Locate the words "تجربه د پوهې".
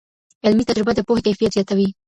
0.69-1.21